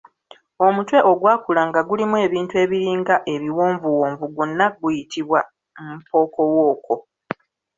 Omutwe 0.65 0.97
ogwakula 1.11 1.61
nga 1.69 1.81
gulimu 1.87 2.15
ebintu 2.25 2.53
ebiringa 2.63 3.15
ebiwonvuwonvu 3.33 4.25
gwonna 4.33 4.65
guyitibwa 4.79 5.39
mpookowooko. 5.97 6.95